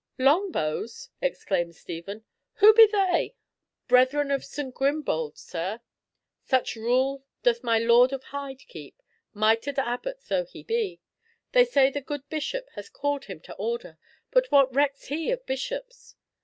"Long 0.17 0.51
bows!" 0.51 1.09
exclaimed 1.21 1.75
Stephen. 1.75 2.25
"Who 2.53 2.73
be 2.73 2.87
they?" 2.87 3.35
"Brethren 3.87 4.31
of 4.31 4.43
St. 4.43 4.73
Grimbald, 4.73 5.37
sir. 5.37 5.81
Such 6.43 6.75
rule 6.75 7.23
doth 7.43 7.63
my 7.63 7.77
Lord 7.77 8.11
of 8.11 8.23
Hyde 8.23 8.61
keep, 8.67 8.99
mitred 9.35 9.77
abbot 9.77 10.21
though 10.27 10.45
he 10.45 10.63
be. 10.63 11.01
They 11.51 11.65
say 11.65 11.91
the 11.91 12.01
good 12.01 12.27
bishop 12.29 12.67
hath 12.73 12.91
called 12.91 13.25
him 13.25 13.41
to 13.41 13.53
order, 13.57 13.99
but 14.31 14.49
what 14.51 14.73
recks 14.73 15.05
he 15.05 15.29
of 15.29 15.45
bishops? 15.45 16.15